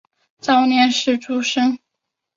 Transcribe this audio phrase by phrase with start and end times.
[0.39, 1.77] 早年是诸生。